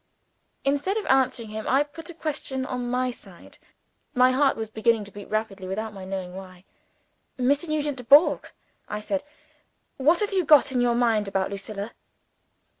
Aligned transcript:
Instead 0.65 0.97
of 0.97 1.05
answering 1.05 1.49
him, 1.49 1.67
I 1.67 1.83
put 1.83 2.09
a 2.09 2.15
question 2.15 2.65
on 2.65 2.89
my 2.89 3.11
side. 3.11 3.59
My 4.15 4.31
heart 4.31 4.57
was 4.57 4.67
beginning 4.67 5.03
to 5.03 5.11
beat 5.11 5.29
rapidly 5.29 5.67
without 5.67 5.93
my 5.93 6.05
knowing 6.05 6.33
why. 6.35 6.65
"Mr. 7.37 7.67
Nugent 7.67 7.97
Dubourg," 7.99 8.49
I 8.89 8.99
said, 8.99 9.21
"what 9.97 10.21
have 10.21 10.33
you 10.33 10.43
got 10.43 10.71
in 10.71 10.81
your 10.81 10.95
mind 10.95 11.27
about 11.27 11.51
Lucilla?" 11.51 11.91